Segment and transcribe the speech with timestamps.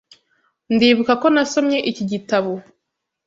[0.73, 2.51] Ndibuka ko nasomye iki gitabo.